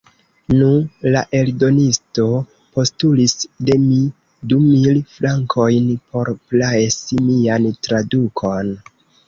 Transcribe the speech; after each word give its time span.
Nu, 0.59 0.67
la 1.15 1.19
eldonisto 1.39 2.25
postulis 2.77 3.35
de 3.69 3.77
mi 3.83 3.99
du 4.53 4.59
mil 4.65 4.99
frankojn 5.13 5.95
por 6.17 6.35
presi 6.49 7.23
mian 7.31 7.71
tradukon. 7.89 8.77